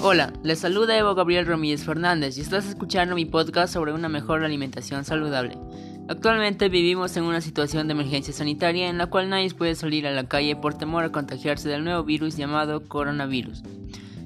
Hola, 0.00 0.32
les 0.44 0.60
saluda 0.60 0.96
Evo 0.96 1.16
Gabriel 1.16 1.44
Ramírez 1.44 1.82
Fernández 1.84 2.38
y 2.38 2.40
estás 2.40 2.68
escuchando 2.68 3.16
mi 3.16 3.24
podcast 3.24 3.72
sobre 3.72 3.92
una 3.92 4.08
mejor 4.08 4.44
alimentación 4.44 5.04
saludable. 5.04 5.58
Actualmente 6.08 6.68
vivimos 6.68 7.16
en 7.16 7.24
una 7.24 7.40
situación 7.40 7.88
de 7.88 7.94
emergencia 7.94 8.32
sanitaria 8.32 8.88
en 8.88 8.96
la 8.96 9.08
cual 9.08 9.28
nadie 9.28 9.50
puede 9.50 9.74
salir 9.74 10.06
a 10.06 10.12
la 10.12 10.28
calle 10.28 10.54
por 10.54 10.74
temor 10.74 11.02
a 11.02 11.10
contagiarse 11.10 11.68
del 11.68 11.82
nuevo 11.82 12.04
virus 12.04 12.36
llamado 12.36 12.86
coronavirus. 12.86 13.64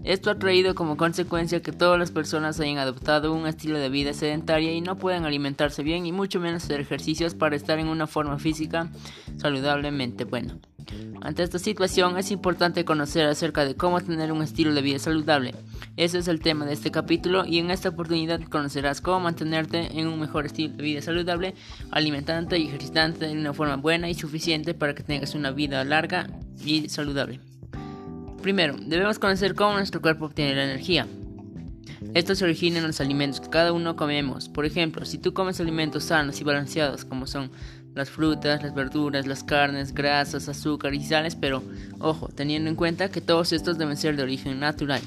Esto 0.04 0.30
ha 0.30 0.38
traído 0.38 0.74
como 0.74 0.98
consecuencia 0.98 1.62
que 1.62 1.72
todas 1.72 1.98
las 1.98 2.10
personas 2.10 2.60
hayan 2.60 2.76
adoptado 2.76 3.32
un 3.32 3.46
estilo 3.46 3.78
de 3.78 3.88
vida 3.88 4.12
sedentaria 4.12 4.74
y 4.74 4.82
no 4.82 4.98
puedan 4.98 5.24
alimentarse 5.24 5.82
bien 5.82 6.04
y 6.04 6.12
mucho 6.12 6.38
menos 6.38 6.64
hacer 6.64 6.80
ejercicios 6.80 7.34
para 7.34 7.56
estar 7.56 7.78
en 7.78 7.88
una 7.88 8.06
forma 8.06 8.38
física 8.38 8.90
saludablemente 9.38 10.24
buena. 10.24 10.58
Ante 11.20 11.42
esta 11.42 11.58
situación 11.58 12.18
es 12.18 12.30
importante 12.30 12.84
conocer 12.84 13.26
acerca 13.26 13.64
de 13.64 13.74
cómo 13.74 14.00
tener 14.00 14.32
un 14.32 14.42
estilo 14.42 14.74
de 14.74 14.82
vida 14.82 14.98
saludable. 14.98 15.54
Ese 15.96 16.18
es 16.18 16.28
el 16.28 16.40
tema 16.40 16.64
de 16.64 16.72
este 16.72 16.90
capítulo 16.90 17.44
y 17.44 17.58
en 17.58 17.70
esta 17.70 17.90
oportunidad 17.90 18.40
conocerás 18.42 19.00
cómo 19.00 19.20
mantenerte 19.20 19.98
en 19.98 20.06
un 20.06 20.18
mejor 20.18 20.46
estilo 20.46 20.74
de 20.76 20.82
vida 20.82 21.02
saludable, 21.02 21.54
alimentante 21.90 22.58
y 22.58 22.68
ejercitante 22.68 23.26
de 23.26 23.32
una 23.32 23.52
forma 23.52 23.76
buena 23.76 24.08
y 24.08 24.14
suficiente 24.14 24.74
para 24.74 24.94
que 24.94 25.02
tengas 25.02 25.34
una 25.34 25.50
vida 25.50 25.84
larga 25.84 26.28
y 26.64 26.88
saludable. 26.88 27.40
Primero, 28.42 28.76
debemos 28.76 29.18
conocer 29.18 29.54
cómo 29.54 29.74
nuestro 29.74 30.00
cuerpo 30.00 30.24
obtiene 30.26 30.56
la 30.56 30.64
energía. 30.64 31.06
Esto 32.14 32.34
se 32.34 32.44
origina 32.44 32.78
en 32.78 32.86
los 32.86 33.00
alimentos 33.00 33.40
que 33.40 33.48
cada 33.48 33.72
uno 33.72 33.96
comemos. 33.96 34.48
Por 34.48 34.66
ejemplo, 34.66 35.04
si 35.06 35.18
tú 35.18 35.32
comes 35.32 35.60
alimentos 35.60 36.04
sanos 36.04 36.40
y 36.40 36.44
balanceados 36.44 37.04
como 37.04 37.26
son 37.26 37.50
las 37.94 38.10
frutas, 38.10 38.62
las 38.62 38.74
verduras, 38.74 39.26
las 39.26 39.44
carnes, 39.44 39.92
grasas, 39.94 40.48
azúcar 40.48 40.94
y 40.94 41.04
sales, 41.04 41.36
pero 41.36 41.62
ojo, 41.98 42.28
teniendo 42.28 42.70
en 42.70 42.76
cuenta 42.76 43.10
que 43.10 43.20
todos 43.20 43.52
estos 43.52 43.78
deben 43.78 43.96
ser 43.96 44.16
de 44.16 44.22
origen 44.22 44.58
natural 44.60 45.02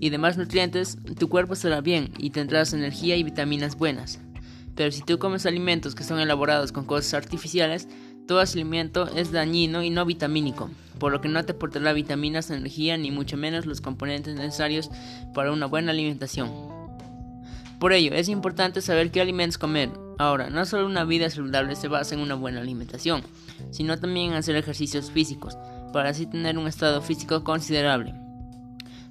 y 0.00 0.10
demás 0.10 0.36
nutrientes, 0.36 0.98
tu 1.18 1.28
cuerpo 1.28 1.54
estará 1.54 1.80
bien 1.80 2.12
y 2.18 2.30
tendrás 2.30 2.72
energía 2.72 3.16
y 3.16 3.22
vitaminas 3.22 3.76
buenas. 3.76 4.20
Pero 4.74 4.90
si 4.90 5.02
tú 5.02 5.18
comes 5.18 5.46
alimentos 5.46 5.94
que 5.94 6.04
son 6.04 6.20
elaborados 6.20 6.72
con 6.72 6.84
cosas 6.84 7.14
artificiales, 7.14 7.88
todo 8.26 8.40
ese 8.40 8.58
alimento 8.58 9.08
es 9.14 9.32
dañino 9.32 9.82
y 9.82 9.90
no 9.90 10.06
vitamínico, 10.06 10.70
por 10.98 11.12
lo 11.12 11.20
que 11.20 11.28
no 11.28 11.44
te 11.44 11.52
aportará 11.52 11.92
vitaminas, 11.92 12.50
energía 12.50 12.96
ni 12.96 13.10
mucho 13.10 13.36
menos 13.36 13.66
los 13.66 13.80
componentes 13.80 14.36
necesarios 14.36 14.90
para 15.34 15.52
una 15.52 15.66
buena 15.66 15.90
alimentación. 15.90 16.50
Por 17.78 17.92
ello, 17.92 18.14
es 18.14 18.28
importante 18.28 18.80
saber 18.80 19.10
qué 19.10 19.20
alimentos 19.20 19.58
comer. 19.58 19.90
Ahora, 20.22 20.50
no 20.50 20.64
solo 20.66 20.86
una 20.86 21.02
vida 21.02 21.28
saludable 21.28 21.74
se 21.74 21.88
basa 21.88 22.14
en 22.14 22.20
una 22.20 22.36
buena 22.36 22.60
alimentación, 22.60 23.22
sino 23.72 23.98
también 23.98 24.30
en 24.30 24.34
hacer 24.34 24.54
ejercicios 24.54 25.10
físicos, 25.10 25.58
para 25.92 26.10
así 26.10 26.26
tener 26.26 26.58
un 26.58 26.68
estado 26.68 27.02
físico 27.02 27.42
considerable. 27.42 28.14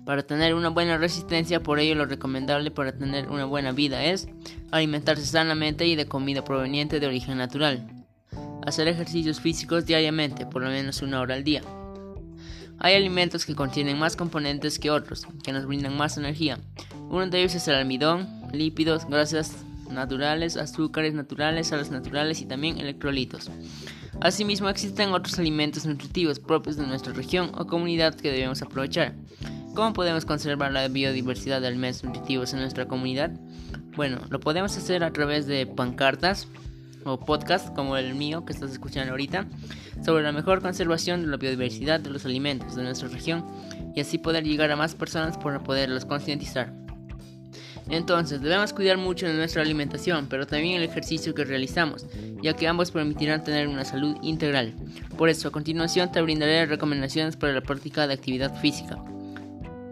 Para 0.05 0.23
tener 0.23 0.53
una 0.53 0.69
buena 0.69 0.97
resistencia, 0.97 1.61
por 1.61 1.79
ello 1.79 1.95
lo 1.95 2.05
recomendable 2.05 2.71
para 2.71 2.93
tener 2.93 3.29
una 3.29 3.43
buena 3.43 3.73
vida 3.73 4.05
es 4.05 4.29
alimentarse 4.71 5.25
sanamente 5.25 5.85
y 5.85 5.97
de 5.97 6.05
comida 6.05 6.45
proveniente 6.45 7.01
de 7.01 7.07
origen 7.07 7.37
natural. 7.37 7.85
Hacer 8.65 8.87
ejercicios 8.87 9.41
físicos 9.41 9.85
diariamente, 9.85 10.45
por 10.45 10.61
lo 10.61 10.69
menos 10.69 11.01
una 11.01 11.19
hora 11.19 11.35
al 11.35 11.43
día. 11.43 11.61
Hay 12.79 12.95
alimentos 12.95 13.45
que 13.45 13.53
contienen 13.53 13.99
más 13.99 14.15
componentes 14.15 14.79
que 14.79 14.91
otros, 14.91 15.27
que 15.43 15.51
nos 15.51 15.65
brindan 15.65 15.97
más 15.97 16.15
energía. 16.15 16.57
Uno 17.09 17.27
de 17.27 17.39
ellos 17.41 17.55
es 17.55 17.67
el 17.67 17.75
almidón, 17.75 18.29
lípidos, 18.53 19.05
grasas 19.09 19.65
naturales, 19.91 20.57
azúcares 20.57 21.13
naturales, 21.13 21.67
sales 21.67 21.91
naturales 21.91 22.41
y 22.41 22.45
también 22.45 22.79
electrolitos. 22.79 23.49
Asimismo 24.19 24.69
existen 24.69 25.13
otros 25.13 25.39
alimentos 25.39 25.85
nutritivos 25.85 26.39
propios 26.39 26.77
de 26.77 26.85
nuestra 26.85 27.13
región 27.13 27.51
o 27.55 27.65
comunidad 27.65 28.15
que 28.15 28.31
debemos 28.31 28.61
aprovechar. 28.61 29.13
¿Cómo 29.73 29.93
podemos 29.93 30.25
conservar 30.25 30.71
la 30.71 30.87
biodiversidad 30.89 31.61
de 31.61 31.67
alimentos 31.67 32.03
nutritivos 32.03 32.53
en 32.53 32.59
nuestra 32.59 32.87
comunidad? 32.87 33.31
Bueno, 33.95 34.19
lo 34.29 34.39
podemos 34.39 34.75
hacer 34.77 35.03
a 35.03 35.11
través 35.11 35.47
de 35.47 35.65
pancartas 35.65 36.47
o 37.03 37.19
podcasts 37.19 37.71
como 37.71 37.97
el 37.97 38.13
mío 38.15 38.45
que 38.45 38.53
estás 38.53 38.71
escuchando 38.71 39.11
ahorita 39.11 39.47
sobre 40.05 40.23
la 40.23 40.31
mejor 40.31 40.61
conservación 40.61 41.21
de 41.21 41.27
la 41.27 41.37
biodiversidad 41.37 41.99
de 41.99 42.09
los 42.09 42.25
alimentos 42.25 42.75
de 42.75 42.83
nuestra 42.83 43.07
región 43.07 43.45
y 43.95 44.01
así 44.01 44.17
poder 44.17 44.43
llegar 44.43 44.71
a 44.71 44.75
más 44.75 44.95
personas 44.95 45.37
para 45.37 45.63
poderlos 45.63 46.05
concientizar. 46.05 46.80
Entonces, 47.91 48.41
debemos 48.41 48.71
cuidar 48.71 48.97
mucho 48.97 49.27
de 49.27 49.33
nuestra 49.33 49.61
alimentación, 49.61 50.27
pero 50.29 50.47
también 50.47 50.77
el 50.77 50.89
ejercicio 50.89 51.35
que 51.35 51.43
realizamos, 51.43 52.07
ya 52.41 52.53
que 52.53 52.67
ambos 52.67 52.89
permitirán 52.89 53.43
tener 53.43 53.67
una 53.67 53.83
salud 53.83 54.15
integral. 54.21 54.73
Por 55.17 55.27
eso, 55.27 55.49
a 55.49 55.51
continuación 55.51 56.09
te 56.11 56.21
brindaré 56.21 56.65
recomendaciones 56.65 57.35
para 57.35 57.53
la 57.53 57.61
práctica 57.61 58.07
de 58.07 58.13
actividad 58.13 58.59
física. 58.61 58.97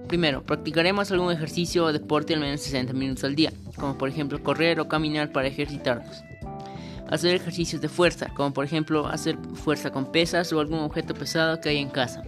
Primero, 0.07 0.43
practicaremos 0.43 1.11
algún 1.11 1.33
ejercicio 1.33 1.85
o 1.85 1.93
deporte 1.93 2.33
al 2.33 2.39
menos 2.39 2.61
60 2.61 2.93
minutos 2.93 3.25
al 3.25 3.35
día, 3.35 3.51
como 3.75 3.97
por 3.97 4.07
ejemplo 4.07 4.41
correr 4.41 4.79
o 4.79 4.87
caminar 4.87 5.31
para 5.31 5.49
ejercitarnos 5.49 6.23
hacer 7.09 7.33
ejercicios 7.33 7.81
de 7.81 7.89
fuerza, 7.89 8.27
como 8.35 8.53
por 8.53 8.65
ejemplo 8.65 9.07
hacer 9.07 9.37
fuerza 9.55 9.91
con 9.91 10.11
pesas 10.11 10.53
o 10.53 10.59
algún 10.59 10.79
objeto 10.79 11.13
pesado 11.13 11.59
que 11.59 11.69
hay 11.69 11.77
en 11.77 11.89
casa. 11.89 12.23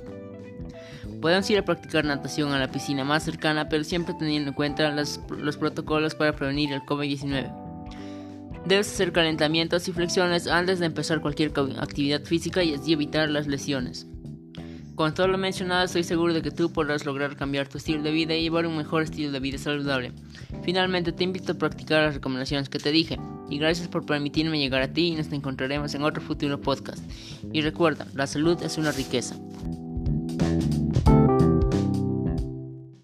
Podemos 1.21 1.49
ir 1.49 1.59
a 1.59 1.65
practicar 1.65 2.03
natación 2.03 2.51
a 2.51 2.59
la 2.59 2.71
piscina 2.71 3.03
más 3.03 3.23
cercana, 3.23 3.69
pero 3.69 3.83
siempre 3.83 4.15
teniendo 4.17 4.49
en 4.49 4.55
cuenta 4.55 4.89
los, 4.89 5.19
los 5.29 5.55
protocolos 5.55 6.15
para 6.15 6.35
prevenir 6.35 6.73
el 6.73 6.81
COVID-19. 6.81 7.61
Debes 8.65 8.91
hacer 8.91 9.11
calentamientos 9.11 9.87
y 9.87 9.91
flexiones 9.91 10.47
antes 10.47 10.79
de 10.79 10.87
empezar 10.87 11.21
cualquier 11.21 11.51
actividad 11.79 12.23
física 12.23 12.63
y 12.63 12.73
así 12.73 12.93
evitar 12.93 13.29
las 13.29 13.47
lesiones. 13.47 14.07
Con 14.95 15.13
todo 15.13 15.27
lo 15.27 15.37
mencionado, 15.37 15.85
estoy 15.85 16.03
seguro 16.03 16.33
de 16.33 16.41
que 16.41 16.51
tú 16.51 16.71
podrás 16.71 17.05
lograr 17.05 17.35
cambiar 17.35 17.67
tu 17.67 17.77
estilo 17.77 18.03
de 18.03 18.11
vida 18.11 18.35
y 18.35 18.43
llevar 18.43 18.67
un 18.67 18.77
mejor 18.77 19.03
estilo 19.03 19.31
de 19.31 19.39
vida 19.39 19.57
saludable. 19.57 20.11
Finalmente, 20.63 21.11
te 21.11 21.23
invito 21.23 21.53
a 21.53 21.55
practicar 21.55 22.03
las 22.03 22.15
recomendaciones 22.15 22.69
que 22.69 22.77
te 22.77 22.91
dije. 22.91 23.17
Y 23.49 23.57
gracias 23.57 23.87
por 23.87 24.05
permitirme 24.05 24.59
llegar 24.59 24.81
a 24.81 24.93
ti 24.93 25.07
y 25.07 25.15
nos 25.15 25.31
encontraremos 25.31 25.95
en 25.95 26.03
otro 26.03 26.21
futuro 26.21 26.61
podcast. 26.61 27.03
Y 27.51 27.61
recuerda, 27.61 28.05
la 28.13 28.27
salud 28.27 28.61
es 28.61 28.77
una 28.77 28.91
riqueza. 28.91 29.35